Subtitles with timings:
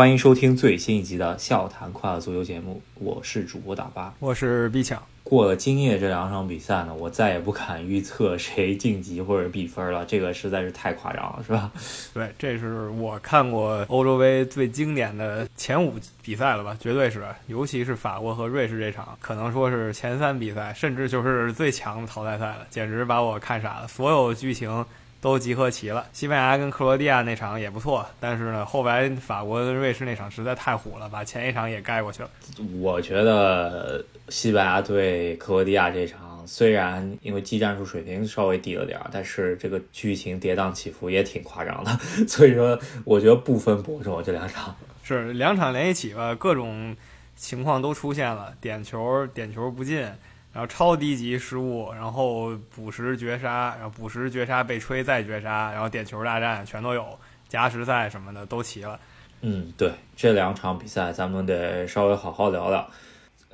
[0.00, 5.02] 欢迎收听最新一集的《笑谈快乐足球》节目，我是主播大巴，我是 B 强。
[5.22, 11.70] 过了今夜这两场比赛呢，我再也不敢预测谁晋级或者比分了，这个实在是太夸张了，是吧？
[12.14, 16.74] 对，这是我看过欧洲杯最经典的前五比赛了吧？
[16.80, 23.86] 绝对是，尤其是法国和瑞士这场，可能说是前三比赛，甚至就是最强的淘汰赛了，简直把我看傻了。
[23.86, 24.82] 所有剧情。
[25.20, 26.06] 都集合齐了。
[26.12, 32.30] 西班牙跟克罗地亚那场也不错，但是呢，后来法国跟瑞士那场实在太虎了，把前一场也盖过去了。
[32.80, 41.90] 我觉得西班牙对克罗地亚这场，虽然因为技战术水平稍微低了点儿，但是这个剧情跌宕起伏也挺夸张的。
[42.26, 46.96] 所以说，我觉得不分伯仲这两场是两场连一起吧，各种
[47.36, 50.06] 情况都出现了，点球点球不进。
[50.52, 57.18] 然后超低级失误，然后补时绝杀，然后补时绝杀被吹再绝杀，然后点球大战全都有，
[57.48, 58.98] 加时赛什么的都齐了。
[59.42, 62.90] 嗯，对，这两场比赛咱们得稍微好好聊聊。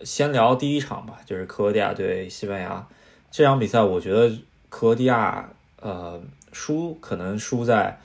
[0.03, 2.87] 先聊第一场吧，就是克罗地亚对西班牙
[3.31, 4.29] 这场比赛，我觉得
[4.69, 5.49] 克罗地亚
[5.81, 6.21] 呃
[6.53, 7.99] 输可能输在。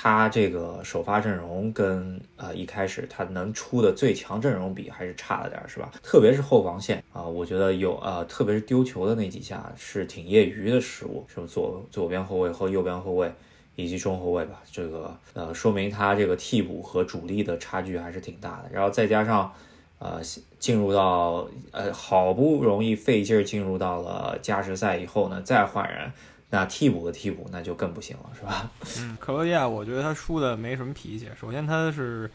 [0.00, 5.90] 他这个首发阵容跟呃一开始他能出的最强阵容比还是差了点，是吧？
[6.04, 13.32] 特别是后防线啊，我觉得有呃，特别是丢球的那几下是挺业余的失误，是左左边后卫和右边后卫
[13.74, 18.70] 以及中后卫吧，这个呃说明他这个替补和主力的差距还是挺大的。
[18.72, 19.52] 然后再加上
[19.98, 20.20] 呃
[20.60, 26.12] 进入到呃好不容易费劲进入到了加时赛以后呢，再换人。
[26.50, 28.70] 那替补的替补，那就更不行了，是吧？
[28.98, 31.28] 嗯，克罗地亚，我觉得他输的没什么脾气。
[31.38, 32.30] 首先，他是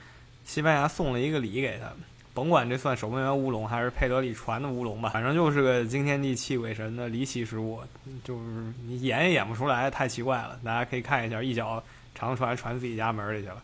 [0.46, 1.92] 西班牙送了一个礼给他，
[2.34, 7.82] 甭管这算守门员乌龙还是佩德里传的乌龙吧，反正就是个惊天地泣鬼神的离奇失误，
[8.24, 8.44] 就是
[8.86, 10.60] 你演也演不出来，太奇怪了。
[10.64, 13.62] 大家可以看一下，一脚长传传自己家门里去了。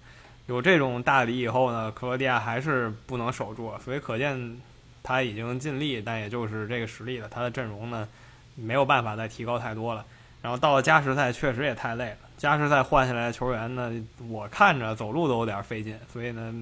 [0.47, 4.59] 有这种大礼以后呢，克罗地亚还是不能守住，所以可见
[5.03, 7.27] 他已经尽力，但也就是这个实力了。
[7.29, 8.07] 他的阵容呢，
[8.55, 10.03] 没有办法再提高太多了。
[10.41, 12.17] 然后到了加时赛，确实也太累了。
[12.37, 13.91] 加时赛换下来的球员呢，
[14.29, 16.53] 我看着走路都有点费劲，所以呢，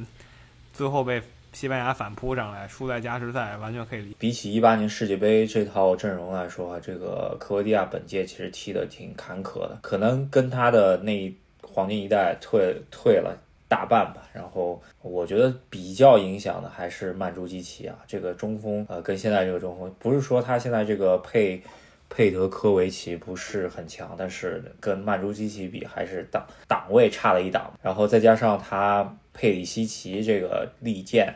[0.74, 1.22] 最后被
[1.54, 4.16] 西班牙反扑上来，输在加时赛，完全可以理。
[4.18, 13.38] 比起一八年世界杯这套阵容来说，这个克罗地亚本届其实踢的挺坎坷的，可能跟他的那黄金一代退退了
[13.68, 14.24] 大半吧。
[14.34, 21.62] 然后我觉得比较影响的还是曼朱基奇啊，这个中锋，呃，跟现在这个中锋，不是说他现在这个配。
[22.09, 27.72] 佩德科维奇不是很强，但是跟曼朱基奇比还是档档位差了一档。
[27.81, 31.35] 然后再加上他佩里西奇这个利剑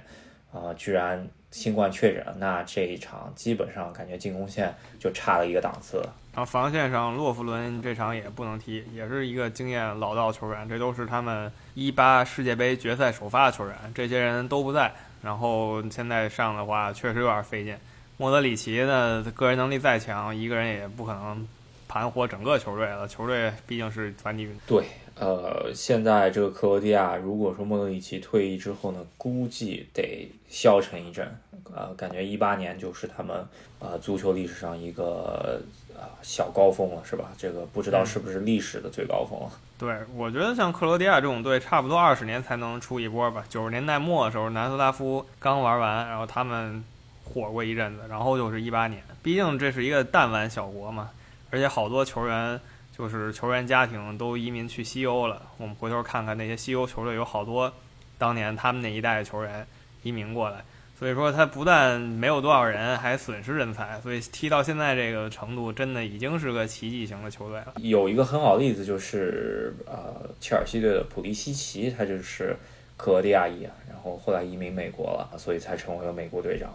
[0.51, 6.01] 啊，居然新冠确诊，那这一场基本上感觉进攻线就差了一个档次。
[6.33, 17.75] 然后防线上洛夫伦这场也不能踢，也是一个经验老道球员，这都是他们一八世界杯决赛首发的球员，这些人都不在，然后现在上的话确实有点费劲。
[18.21, 21.47] 莫德里奇呢，个人能力再强，一个人也不可能
[21.87, 23.07] 盘活整个球队了。
[23.07, 24.59] 球队毕竟是团体运动。
[24.67, 31.35] 对，呃，现在这个克罗地亚，如果说莫德里奇退役之后呢，估计得消沉一阵。
[31.75, 33.43] 呃，感觉一八年就是他们
[33.79, 35.59] 呃足球历史上一个
[35.95, 37.31] 呃小高峰了，是吧？
[37.39, 39.49] 这个不知道是不是历史的最高峰了。
[39.79, 43.43] 对，我觉得像克罗地亚这种队，差不多二十年才能出一波吧。
[43.49, 46.83] 九十年代末的时候，南斯拉夫刚玩完，然后他们。
[47.23, 51.09] 火过一阵子，然后就是一八年，毕竟这是一个弹丸小国嘛，
[51.49, 52.59] 而且好多球员
[52.97, 55.41] 就是球员家庭都移民去西欧了。
[55.57, 57.71] 我们回头看看那些西欧球队，有好多
[58.17, 59.65] 当年他们那一代的球员
[60.03, 60.63] 移民过来，
[60.99, 67.73] 所以说他不但没有多少人，还损失人才，所以踢到现在这个程度，真的已经是个奇迹型的球队了。
[67.77, 72.55] 有一个很好的例子就是呃，切尔西队的普利西奇，他就是
[72.97, 76.71] 克罗地亚裔，然后后来移民美国了，所以才成为了美国队长。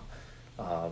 [0.57, 0.85] 啊，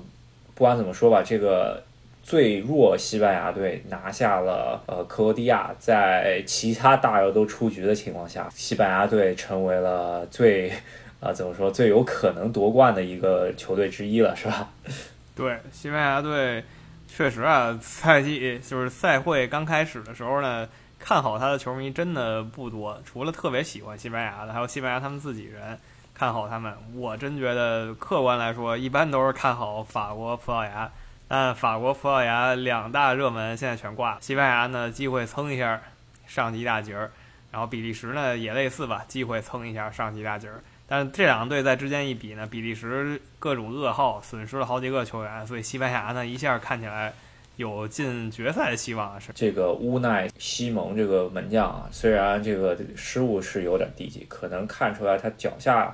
[0.55, 1.83] 不管怎么说吧，这个
[2.23, 10.73] 最弱西班牙队拿下了呃克罗地亚，在其他大热都出局的情况下，西班牙队成为了最
[11.21, 14.71] 啊怎么说最有可能夺冠的一个球队之一了，是吧？
[15.37, 16.63] 对，西班牙队
[17.09, 20.69] 确实啊， 赛季就是赛会刚开始的时候呢，
[20.99, 25.79] 看好他的球迷真的不多，除了特别喜欢西班牙的，还有西班牙他们自己人。
[26.15, 30.91] 看好他们，我真觉得客观来说，一般都是看好法国、葡萄牙。
[31.27, 35.81] 但法国、葡萄牙两大热门现在全挂，西班牙呢机会蹭一下
[36.27, 37.11] 上一大截儿，
[37.51, 40.63] 然后比利时呢也类似吧，机会蹭一下上一大截儿。
[40.87, 47.13] 但是这两个队在之间一比呢，比利时各种噩耗，损失了好几个球员，所以西班牙呢一下看起来
[47.57, 49.21] 有进决赛的希望。
[49.21, 55.93] 是这个乌奈西蒙这个门将啊，虽然这个失误是有点低级，可能看出来他脚下。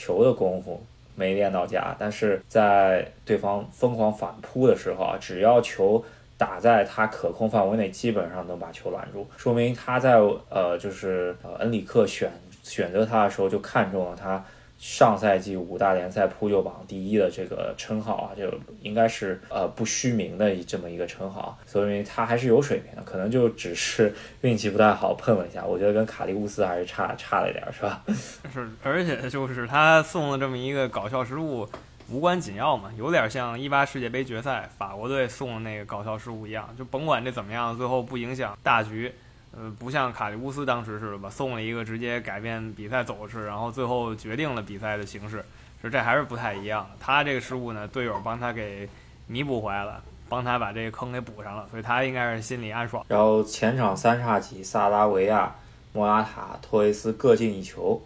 [0.00, 0.80] 球的功夫
[1.14, 6.02] 没练到家，但是在对方疯狂反扑的时候啊，只要球
[6.38, 10.16] 打在他可控范围内，基本上能把球拦住，说明他在
[10.48, 12.30] 呃就是呃恩里克选
[12.62, 14.42] 选择他的时候就看中了他。
[14.82, 18.50] 上赛季五大联赛扑救榜第一的这个称号啊，就
[18.80, 24.10] 应该是呃不虚名的这么一个称号，所以他还是有水平的，可能就只是
[24.40, 25.62] 运气不太好碰了一下。
[25.66, 28.02] 我觉得跟卡利乌斯还是差差了一点，是吧？
[28.54, 31.68] 是，而且就是他送的这么一个搞笑失误，
[32.08, 39.12] 无关紧要嘛，有点像一八世界杯决赛法国队送的那个搞笑失误一样，就甭管这怎么样，最后不影响大局。
[39.52, 45.44] 呃，不像卡利乌斯当时似的吧，送了一个直接改变比赛走势，然后最后决定了比赛的形式，
[45.82, 46.88] 是这还是不太一样。
[47.00, 48.88] 他这个失误呢，队友帮他给
[49.26, 53.04] 弥补回来了，帮他把这个坑给补上了，所以他应该是心里暗爽。
[53.08, 55.52] 然后前场三叉戟萨拉维亚、
[55.92, 58.00] 莫拉塔、托雷斯各进一球，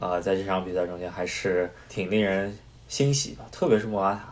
[0.00, 2.58] 呃，在这场比赛中间还是挺令人
[2.88, 4.22] 欣喜的，特别是莫拉塔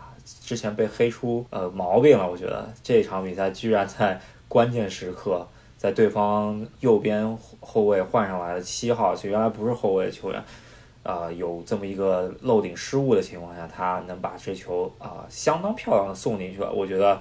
[0.42, 5.48] 之前被黑出呃毛病了，我觉得这场比赛居然在关键时刻。
[5.78, 10.44] 在对方右边后卫换上来的七号，其实原来不是后卫的球员，
[11.04, 17.20] 啊，有这么一个漏顶失误的情况下，他能把这球啊相当漂亮的送进去了，我觉得，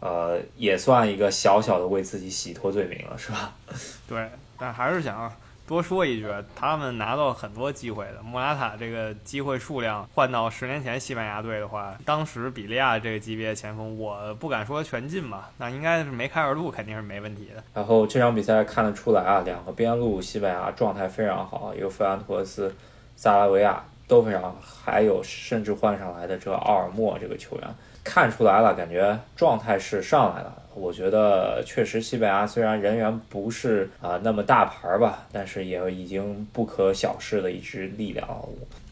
[0.00, 3.54] 呃，也算一个小小的为自己洗脱罪名了，是吧？
[4.06, 4.28] 对，
[4.58, 5.32] 但还是想。
[5.66, 8.22] 多说一句，他们拿到很多机会的。
[8.22, 17.64] 莫拉塔这个机会数量换到十年前西班牙队的话，当时比利亚这个级别前锋，我不敢说全进吧，那应该是梅开二度，肯定是没问题的。
[17.72, 22.74] 然后这场比赛看得出来啊，两个边路西班牙状态非常好，一个弗兰托斯、
[23.16, 30.60] 萨拉维亚都非常，还有甚至换上来的这个奥尔莫这个球员，看出来了，感觉状态是上来了。
[30.74, 38.28] 我觉得确实，西班牙虽然人员不是啊那么大牌儿吧，但是也已经不可小视的一支力量。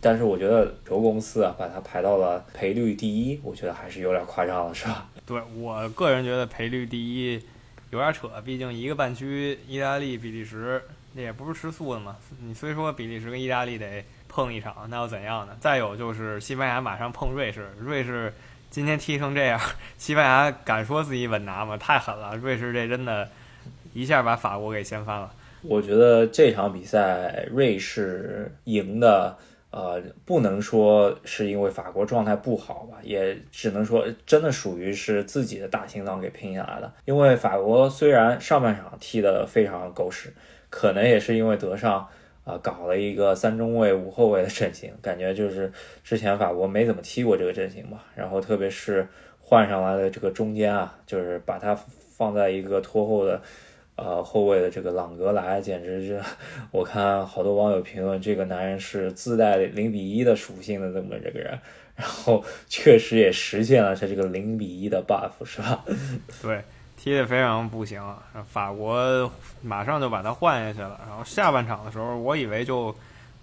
[0.00, 5.09] 但是我觉得球公司啊把它排到了赔率第一，我觉得还是有点夸张了，是吧？
[5.26, 7.43] 对我个人觉得赔率第一
[7.91, 10.81] 有点扯，毕竟一个半区，意大利、比利时
[11.15, 12.17] 那也不是吃素的嘛。
[12.41, 15.56] 你虽说比利时跟意大利得碰一场，那又怎样呢？
[15.58, 18.32] 再有就是西班牙马上碰瑞士，瑞士。
[18.73, 19.61] 今天踢成这样，
[19.99, 21.77] 西班牙敢说自己稳拿吗？
[21.77, 22.35] 太狠了！
[22.39, 23.29] 瑞士这真的，
[23.93, 25.31] 一下把法国给掀翻了。
[25.61, 29.37] 我觉得这场比赛瑞士赢的，
[29.71, 36.91] 呃，不能说是因为法国状态不好吧，也只能说真的属于是自己的大心脏给拼下来的。
[37.05, 40.33] 因为法国虽然上半场踢得非常狗屎，
[40.71, 42.09] 可能也是因为德尚。
[42.44, 45.71] 啊，搞了一个三中卫五后卫的阵型，感觉就是
[46.03, 48.05] 之前法国没怎么踢过这个阵型吧。
[48.17, 49.06] 然后特别是
[49.41, 53.41] 换上来的这个中间啊，就是把他放在一个拖后的
[53.97, 56.21] 呃后卫的这个朗格莱，简直是
[56.71, 61.56] 我看好多网友评论，这个男人是自带零比一的属性的这么这个人。
[61.94, 65.85] 然后确实也实现了他这个零比一的 buff，是吧？
[66.43, 66.61] 对。
[67.03, 68.01] 踢得非常不行，
[68.49, 69.29] 法国
[69.61, 71.01] 马上就把他换下去了。
[71.09, 72.95] 然后下半场的时候，我以为就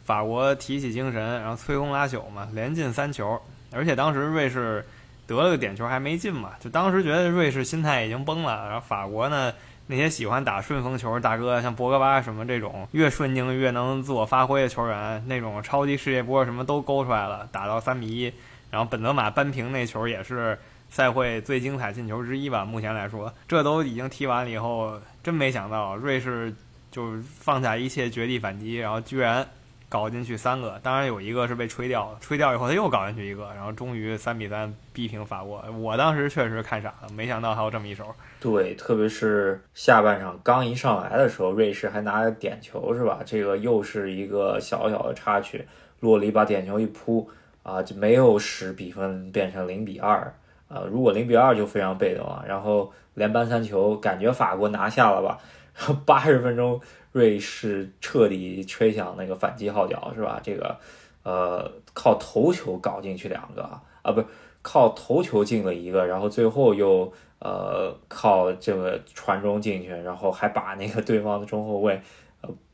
[0.06, 3.38] 法国提起精神，然后摧枯拉朽嘛，连进三球。
[3.74, 4.86] 而且当时瑞士
[5.28, 8.66] 得了个点球还没进嘛，就当时觉得瑞士心态已经崩了。
[8.66, 9.54] 然后法国呢，
[9.88, 18.34] 那些喜欢打顺风球大哥，像博格巴什么这种越顺境越能自我发挥的球员，那种超级世界波什么都勾出来了，打到三比一。
[18.72, 20.58] 然后本泽马扳平那球也是。
[20.90, 26.54] 赛会最精彩进球之一吧，目前来说，这都已经踢完了以后，真没想到瑞士
[26.92, 29.48] 就放下一切绝地反击，然后居然
[29.88, 35.64] 搞进去三个，当然有一个是被吹掉了，吹掉以后他又搞进去一个，然后终于三比三逼平法国。
[35.80, 38.14] 我当时确实看傻了，没想到还有这么一手。
[38.40, 43.20] 对，特别是下半场刚一上来的时候，瑞士还拿着点球是吧？
[43.26, 45.68] 这个又是一个小小的插曲，
[46.00, 47.30] 洛里把点球一扑
[47.64, 50.34] 啊，就没有使比分变成零比二。
[50.70, 55.38] 呃，如果零比二就非常被动了，然后连扳三球，感觉法国拿下了吧？
[56.06, 56.80] 八十分钟，
[57.12, 60.40] 瑞士彻底吹响那个反击号角，是吧？
[60.44, 60.78] 这个，
[61.24, 63.64] 呃，靠头球搞进去两个
[64.02, 64.28] 啊，不是
[64.62, 72.00] 靠头球进了一个，然后最后又呃靠这个传中进去，然后还把那个对方的中后卫。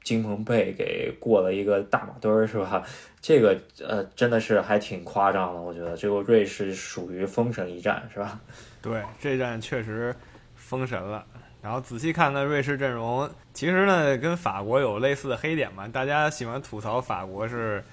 [0.05, 2.81] 金彭贝给过了一个大马墩儿，是吧？
[3.19, 5.59] 这个呃，真的是还挺夸张的。
[5.59, 8.39] 我觉得这个瑞士属于封神一战，是吧？
[8.83, 10.15] 对，这战确实
[10.55, 11.25] 封神了。
[11.59, 15.87] 然后仔细看看瑞士阵容，其实呢跟法国有类似的黑点嘛。
[15.87, 17.83] 大家喜欢吐槽法国是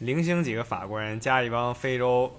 [0.00, 2.30] 零星几个法国人加一帮非洲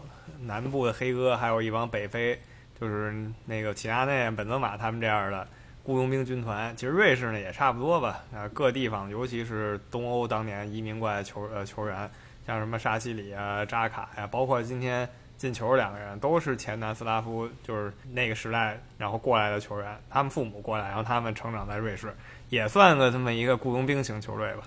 [0.41, 2.39] 南部的黑哥，还有一帮北非，
[2.79, 3.11] 就是
[3.47, 5.47] 那个齐达内、本泽马他们这样的。
[5.85, 8.23] 雇佣兵军团，其实瑞士呢也差不多吧。
[8.33, 12.09] 啊，各地方，尤其是东欧当年移民过来球呃球员，
[12.47, 22.13] 像什么沙西里啊、扎卡呀，包括今天进球两个人都是前南斯拉夫，就是那个时代然后过来的球员，他们父母过来，然后他们成长在瑞士，
[22.49, 24.63] 也算个这么一个雇佣兵型球队吧。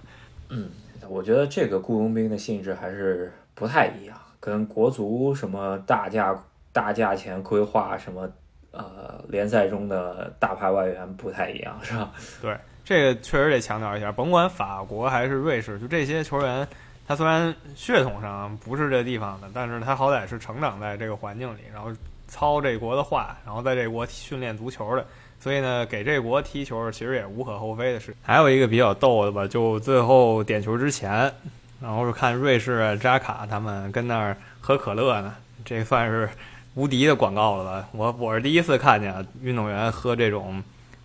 [0.51, 0.71] 嗯，
[1.09, 6.39] 我觉得这个雇佣兵的性质还是不太一样，跟国足什么大价
[6.75, 8.31] 大价钱规划什么。
[8.77, 12.13] 呃，联赛中的大牌外援不太一样，是吧？
[12.43, 14.13] 对，这个确实得强调一下。
[14.13, 16.67] 甭管法国还是瑞士，就这些球员，
[17.09, 21.91] 他虽然血统上不是这地方的，但是他好歹是成长在这个环境里，然后
[22.29, 25.07] 操这国的话，然后在这国训练足球的，
[25.41, 28.15] 所以呢，给这国踢球其实也无可厚非的事。
[28.23, 31.33] 还有一个比较逗的吧，就最后点球之前，
[31.81, 36.29] 然后是看瑞士扎卡他们跟那儿喝可乐呢，这算是。
[36.77, 37.89] 无敌的广告了吧？
[37.93, 40.63] 我我是第一次看见运动员喝这种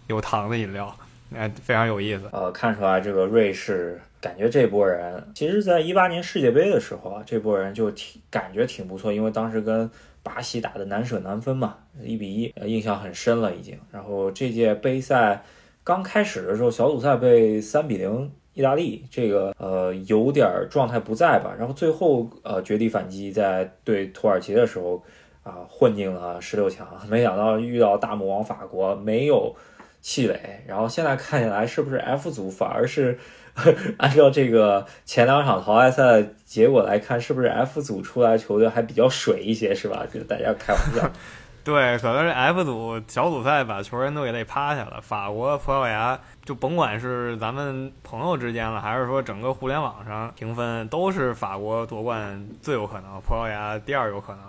[0.07, 0.93] 有糖的饮料，
[1.33, 2.23] 哎，非常有意思。
[2.33, 9.89] 呃，看出来这个瑞士感觉这波人，其实在一八年世界杯的时候啊，这波人就挺感觉挺不错，因为当时跟
[10.21, 13.79] 巴西打的难舍难分嘛，一比一，印象很深了已经。
[13.93, 15.41] 然后这届杯赛
[15.85, 21.55] 刚开始的时候，小组赛被三比零意大利，这个呃有点状态不在吧。
[21.57, 25.01] 然后最后呃绝地反击，在对土耳其的时候。
[25.43, 29.55] 啊，混进了十六强，没想到遇到大魔王法国没有
[30.00, 33.17] 气馁，然后现在看起来是不是 F 组反而是
[33.98, 40.05] 按照这个前两场淘汰赛结果来看，是不是 F 组出来球队还比较水一些，是吧？
[40.13, 41.10] 就大家开玩笑。
[41.63, 54.41] 对，可能是 F 组小组赛把球员都给累趴下了，法国、葡萄牙就甭管是咱们朋友之间了，还是说整个互联网上评分，都是法国夺冠最有可能，葡萄牙第二有可能。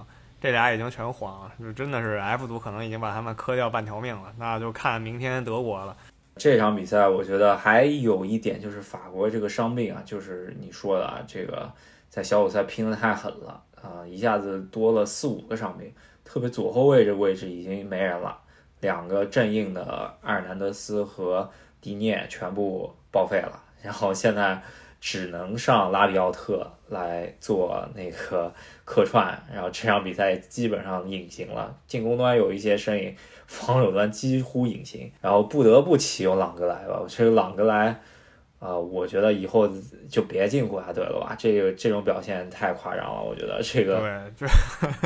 [0.43, 5.97] 这俩已经全黄了，就真的是 F 组可能已经把他们磕掉半条命了，那就看明天德国了。
[6.35, 11.71] 这场比赛我觉得还有一点就是法国这个伤病啊，就是你说的啊，这个
[12.09, 15.95] 在小组赛拼的太狠了啊，一下子多了四五个伤病，
[16.25, 18.37] 特别左后卫这位置已经没人了，
[18.81, 21.49] 两个正印的阿尔南德斯和
[21.81, 24.61] 迪涅全部报废了，然后现在。
[25.03, 28.55] 只能上拉比奥特来做那个
[28.85, 31.75] 客串，然后这场比赛基本上隐形了。
[31.89, 33.17] 进攻端有一些身影，
[33.49, 37.01] 防守端几乎隐形，然后不得不启用朗格莱吧。
[37.03, 38.01] 我觉得朗格莱。
[38.62, 39.69] 啊，我觉得以后
[40.09, 43.21] 就别进国家队了吧，这个这种表现太夸张了。
[43.21, 44.54] 我觉得这个对，就是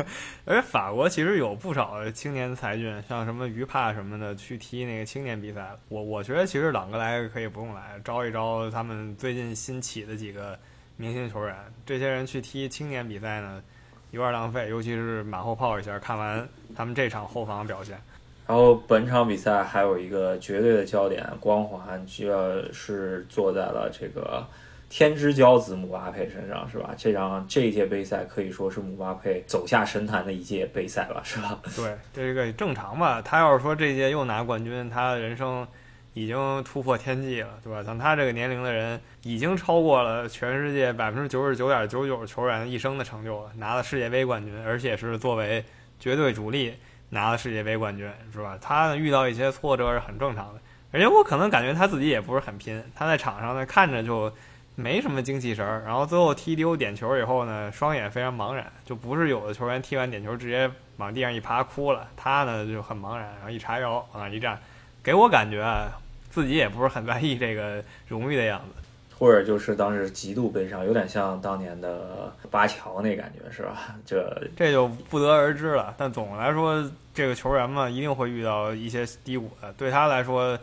[0.45, 5.71] 而且法国其实有不少青年才俊，像什么于帕什么的去踢那个青年比赛。
[5.89, 10.55] 我我觉得其实朗格莱可以不用来，招一招他们最近新起的几个
[10.95, 13.63] 明星球员，这些人去踢青年比赛呢，
[14.11, 17.99] 有点浪费，尤其是马后炮一下，看完他们这场后防表现。
[18.47, 24.41] 然后本场比赛还有一个绝对的焦点，光环就要是坐在了这个
[24.89, 26.95] 天之骄子姆巴佩身上，是吧？
[26.97, 31.59] 这场这一届杯赛可以说是姆巴佩走下神坛的一届杯赛了，是吧？
[31.75, 33.21] 对，这个正常吧。
[33.21, 35.67] 他要是说这届又拿冠军，他人生
[36.13, 37.83] 已经突破天际了，对吧？
[37.83, 45.65] 像他这个年龄的人，已经超过了全世界百分之九十九点九九球员一生的成就了，拿了世界杯冠军，而且是作为
[45.99, 46.73] 绝对主力。
[47.09, 48.57] 拿了世界杯冠军是吧？
[48.61, 50.59] 他呢遇到一些挫折是很正常的，
[50.91, 52.83] 而且我可能感觉他自己也不是很拼。
[52.95, 54.31] 他在场上呢看着就
[54.75, 64.59] 没什么精气神儿，然后最后踢丢点球以后呢，双眼非常茫然，就不是有的球员踢完点球直接往地上一趴哭了，他呢就很茫然，然后一叉腰往那一站，
[65.01, 65.87] 给我感觉啊
[66.29, 68.83] 自己也不是很在意这个荣誉的样子。
[69.17, 73.95] 或者就是当时极度悲伤，有点像当年的巴乔那感觉，是吧？
[74.05, 75.91] 这这就不得而知了。
[75.97, 79.73] 但总的来说，这个球员嘛，一定会遇到一些低谷的。
[79.73, 80.55] 对他来说，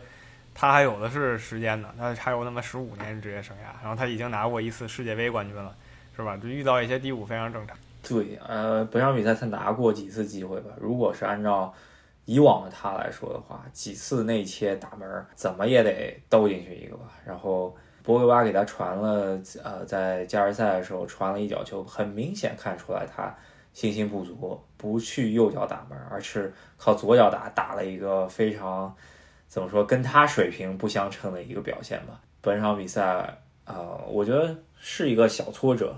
[0.53, 5.75] 他还有的是时间呢，他还有那么十五年职业生涯，然后他已经拿过一次世界杯冠军了，
[6.15, 6.37] 是吧？
[6.37, 7.75] 就遇到一些低谷非常正常。
[8.07, 10.69] 对，呃，本场比赛他拿过几次机会吧？
[10.79, 11.73] 如果是按照
[12.23, 17.09] 以往的他来说的话，几次内切打门，怎么也得兜进去一个吧？
[17.25, 17.75] 然后。
[18.05, 23.35] 博格巴给他传了，呃，在加时赛的时候传了一脚球，很明显看出来他
[23.73, 28.95] 信心不足，不去右脚打门，而是靠左脚打，打了一个非常
[29.47, 32.21] 怎么说跟他水平不相称的一个表现吧。
[32.41, 35.97] 本场比赛，呃，我觉得是一个小挫折。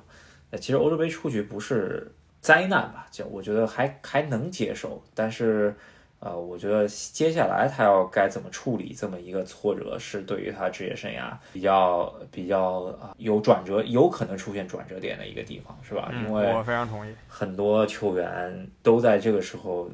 [0.54, 2.10] 其实欧洲杯出局不是
[2.40, 3.06] 灾难吧？
[3.12, 5.76] 就我觉得还还能接受，但是。
[6.20, 16.12] 呃，我觉得接下来他要该怎么处理这么一个挫折，是对于他职业生涯比较比较啊有转折，有可能出现转折点的一个地方，是吧？
[16.12, 19.88] 因为我非常同意，很多球员都在这个时候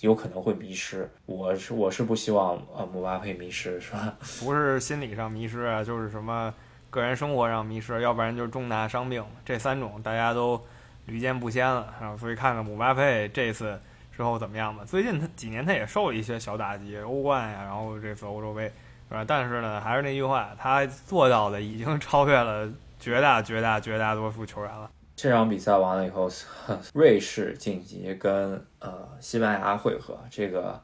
[0.00, 1.08] 有可能会迷失。
[1.26, 4.14] 我是我是不希望呃姆巴佩迷失，是吧？
[4.44, 6.52] 不是心理上迷失啊，就是什么
[6.90, 10.60] 个人生活上迷失，要不然就是重大伤病，这三种大家都
[11.06, 11.94] 屡见不鲜了。
[12.00, 13.80] 然后所以看看姆巴佩这次
[14.18, 14.82] 之后怎么样吧。
[14.84, 18.64] 最近他几年他也受了一些小打击，欧冠呀，然后这次欧洲杯，
[19.08, 19.24] 是吧？
[19.24, 24.90] 但是呢，还是那句话，他做到的已经 超越了绝大绝大绝大多数球员了。
[25.14, 26.28] 这场比赛完了以后，
[26.94, 30.82] 瑞士晋级跟呃西班牙会合，这个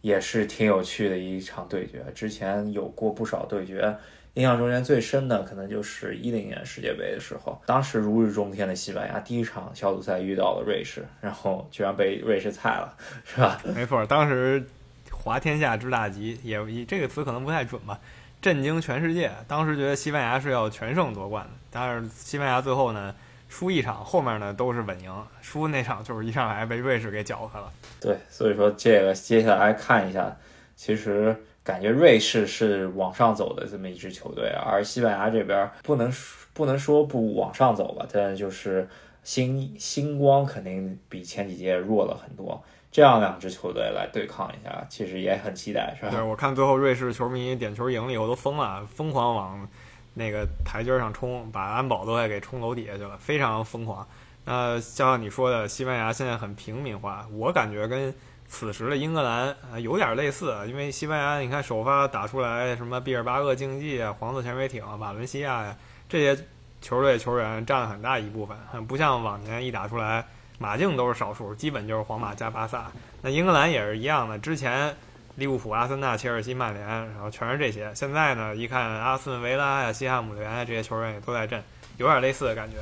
[0.00, 2.04] 也是挺有趣的一场对决。
[2.14, 3.98] 之前有过不少对决，
[4.38, 13.60] 印象中间最深的可能就是一零年世界杯的时候，当时如日中天的西班牙第一场小组赛遇到了瑞士，然后居然被瑞士菜了，是吧？
[13.74, 14.64] 没错，当时
[15.10, 17.98] 滑天下之大吉，也这个词可能不太准吧，
[18.40, 19.28] 震惊全世界。
[19.48, 23.12] 当时觉得西班牙是要全胜夺冠的，但是西班牙最后呢？
[23.50, 25.10] 输一场，后面呢都是稳赢。
[25.40, 27.72] 输那场就是一上来被瑞士给搅和了。
[27.98, 30.36] 对，所以说这个接下来看一下，
[30.76, 31.34] 其实
[31.68, 36.10] 感觉瑞士是往上走的这么一支球队，而西班牙这边不能
[36.54, 38.88] 不能说不往上走吧，但就是
[39.22, 42.64] 星星光肯定比前几届弱了很多。
[42.90, 46.10] 这样两支球队来对抗一下，其实也很期待，是吧？
[46.10, 49.68] 对，我看最后瑞士球迷点球赢了以后都疯了，疯狂往。
[50.14, 54.04] 那个台阶上冲，把安保都快给冲楼底下去了，非常疯狂。
[54.46, 58.12] 那像你说的，西班牙现在很平民化，我感觉跟
[58.48, 60.52] 此时的英格兰啊有点类似。
[60.66, 65.76] 因为西班牙，你看首发打出来什么毕尔巴鄂竞技啊、黄色潜水艇、瓦伦西亚呀
[66.08, 66.44] 这些
[66.80, 70.26] 球队球员占了很大一部分，不像往年一打出来
[70.58, 72.90] 马竞都是少数，基本就是皇马加巴萨。
[73.22, 74.92] 那英格兰也是一样的，之前。
[75.36, 77.94] 利物浦、阿森纳、切尔西、曼联，然后全是这些。
[77.94, 81.62] 现在呢，一看阿斯顿维拉呀、西汉姆联啊这些球员也都在阵，
[81.96, 82.78] 有点类似的感觉。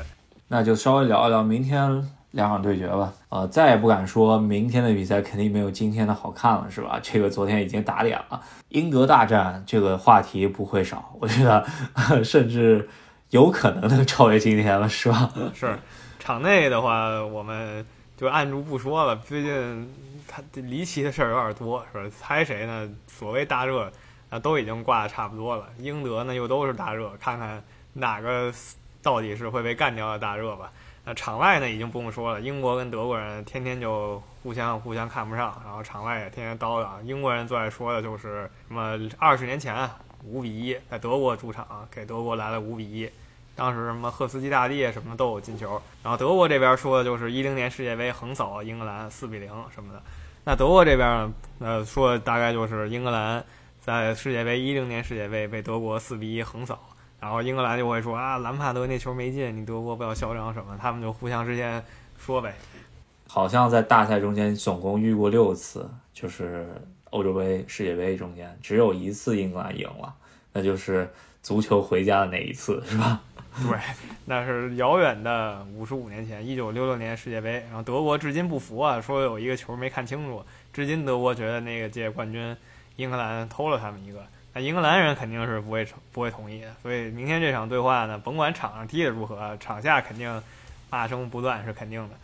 [0.49, 3.13] 那就稍微聊一聊明天两场对决吧。
[3.29, 6.99] 呃，再也不敢说明天的比赛肯定没有今天的好看了，是吧？
[7.03, 8.41] 这个昨天已经打脸了。
[8.69, 12.89] 英德大战这个话题不会少，我觉得甚至
[13.31, 15.31] 有可能能超越今天了，是吧？
[15.55, 15.79] 是。
[16.19, 19.17] 场内的话，我们就按住不说了。
[19.17, 19.93] 最近。
[20.29, 22.11] 他离奇的事儿有点多，是吧？
[22.19, 22.91] 猜谁呢？
[23.07, 23.89] 所谓大热，
[24.29, 25.69] 啊，都已经挂的差不多了。
[25.79, 27.63] 英德呢，又都是大热，看看
[27.93, 28.53] 哪个
[29.01, 30.73] 到底是会被干掉的大热吧。
[31.09, 37.01] 那场外呢，已经不用说了，英国跟德国人天天就互相互相看不上，然后场外也天天叨叨。
[37.05, 39.89] 英国人最爱说的就是什么二十年前
[40.25, 43.09] 五比一在德国主场给德国来了五比一。
[43.55, 50.03] 当时什么赫斯基大帝什么都有进球，然后德国这边说的就是一零年世界杯横扫英格兰四比零什么的。
[50.43, 53.43] 那德国这边呢呃说大概就是英格兰
[53.81, 56.81] 在世界杯一零年世界杯被德国四比一横扫，
[57.21, 61.83] 然后英格兰就会说啊兰帕德那球没进，你德国不要嚣张什么，他们就互相之间
[62.19, 62.55] 说呗。
[63.27, 66.67] 好像在大赛中间总共遇过六次，就是
[67.11, 70.15] 欧洲杯、世界杯中间只有一次英格兰赢了，
[70.53, 71.11] 那就是
[71.43, 73.21] 足球回家的那一次，是吧？
[73.57, 73.79] 对，
[74.27, 77.65] 那是遥远的五十五年前，一九六六年世界杯。
[77.69, 80.45] 然后德国至今不服啊，说有一个球没看清楚。
[80.73, 82.55] 至今德国觉得那个届冠军
[82.97, 84.23] 英格兰偷了他们一个。
[84.57, 86.69] 那英格兰人肯定是不会不会同意的。
[86.83, 90.43] 所以明天这场对话呢，甭管场上踢得如何，场下肯定
[90.89, 92.15] 骂声不断是肯定的。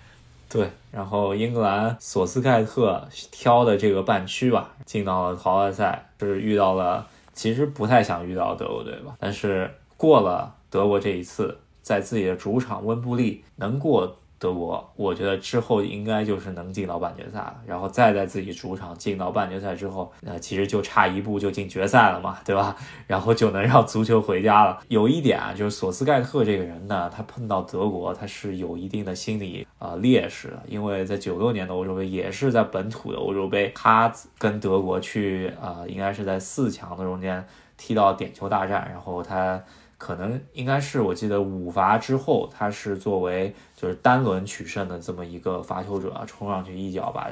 [0.49, 10.55] 对，然后英格兰索斯盖特挑的这个半区吧，进到了淘汰赛，是遇到了其实不太想遇到德国队吧，但是过了。
[10.71, 17.55] 德国这一次在自己的主场温布利能过德国，我觉得之后应该就是能进到半决赛了。
[17.65, 22.75] 然后再在自己主场进到半决赛之后，那其实就差一步就进决赛了嘛，对吧？
[23.07, 24.81] 然后就能让足球回家了。
[24.89, 39.63] 有一点啊，就是索斯盖特这个人呢，他碰到德国他是有一定的心理啊劣势的，因为在九六年的欧洲杯也是在本土的欧洲杯，他跟德国去啊，应该是在四强的中间踢到点球大战，然后他。
[40.03, 47.29] 可能应该是我记得五罚之后，他是作为就是单轮取胜的这么一个罚球者啊，冲上去一脚把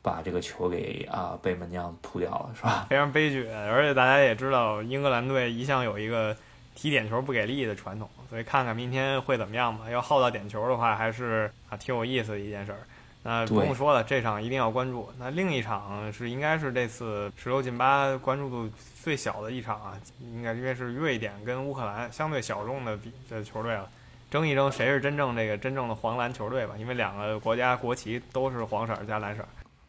[0.00, 2.86] 把这个球给啊被门将扑掉了，是吧？
[2.88, 6.34] 非常悲剧，而且大家也知道，英格兰队一向有一个
[6.74, 9.90] 踢点球不给力的传统，所以看看明天会怎么样吧。
[9.90, 12.78] 要耗到点球的话，还是啊挺有意思的一件事儿。
[13.26, 15.08] 那不用说了，这场一定要关注。
[15.18, 18.70] 那另一场是应该是这次十六进八关注度
[19.02, 23.88] 最小的一场啊，应该因为是瑞典跟乌克兰相对小众的比的球队了，
[24.30, 26.74] 争一争谁是真正这个真正的黄蓝球队吧。
[26.78, 29.44] 因为两个国家国旗都是黄色加蓝色，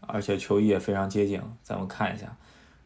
[0.08, 1.40] 而且球衣也非常接近。
[1.62, 2.26] 咱们看一下。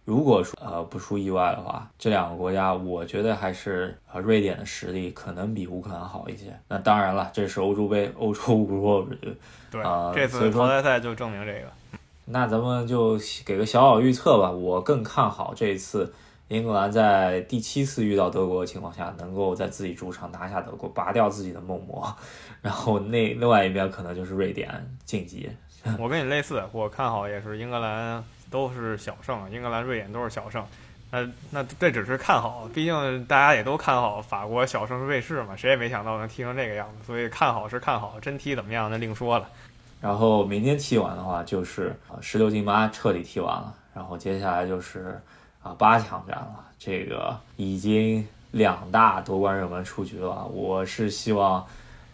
[0.04, 6.58] 如果说呃不出意外的话，这两个国家我觉得还是呃瑞典的实力可能比乌克兰好一些。
[6.68, 9.38] 那当然了，这是欧洲杯，欧洲不拒。
[9.70, 9.82] 对，
[10.14, 11.68] 这次淘汰赛就证明这个。
[12.26, 16.14] 那咱们就给个小小预测吧，我更看好这一次
[16.48, 22.14] 英格兰在第七次遇到德国的情况下，能够在自己主场拿下德国，拔掉自己的梦魔，
[22.62, 24.70] 然后那另外一边可能就是瑞典
[25.06, 25.50] 晋级。
[25.98, 30.64] 我跟你类似，我看好也是英格兰都是小胜，英格兰、瑞典都是小胜。
[31.10, 37.06] 那那这只是看好，毕竟大家也都看好法国小胜瑞士嘛，谁也没想到能踢成这个样子。
[37.06, 39.50] 所以看好是看好，真踢怎么样那另说了。
[40.00, 45.22] 然后明天踢完的话，就是十六进八彻底踢完了，然后接下来就是
[45.62, 46.66] 啊八强战了。
[46.80, 51.64] 这个已经两大夺冠热门出局了，我是希望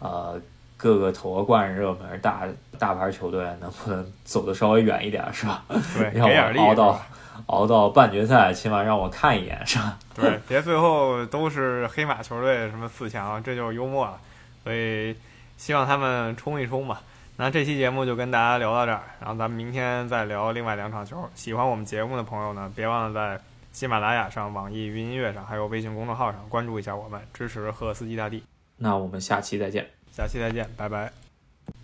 [0.00, 0.40] 呃
[0.78, 5.62] 各个夺冠热门大大牌球队能不能走得稍微远一点，是吧？
[5.68, 6.98] 对， 让我熬到。
[7.46, 9.96] 熬到半决赛，起码让我看一眼，是吧？
[10.12, 14.18] 对，别最后都是黑马球队什么四强，这就是幽默了。
[14.64, 15.14] 所以
[15.56, 17.00] 希望他们冲一冲吧。
[17.36, 21.30] 那这期节目就跟大家聊到这儿，然后咱们明天再聊另外两场球。
[21.36, 23.40] 喜欢我们节目的朋友呢，别忘了在
[23.72, 28.42] 喜马拉雅上、网易云音乐上，还有微信公众号上关注一下我们，支持赫斯基大帝。
[28.76, 31.27] 那我们下期再见，下期再见，拜拜。